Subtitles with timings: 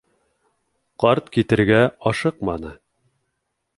[1.03, 2.73] Ҡарт китергә ашыҡманы: